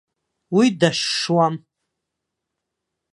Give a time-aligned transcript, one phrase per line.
[0.55, 1.55] Уи дашшуам.